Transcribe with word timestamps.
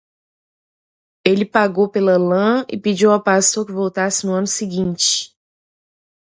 Ele 1.23 1.45
pagou 1.45 1.87
pela 1.87 2.17
lã 2.17 2.65
e 2.67 2.75
pediu 2.75 3.11
ao 3.11 3.21
pastor 3.21 3.67
que 3.67 3.71
voltasse 3.71 4.25
no 4.25 4.33
ano 4.33 4.47
seguinte. 4.47 5.37